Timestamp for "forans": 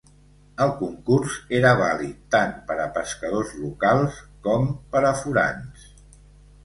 5.21-5.85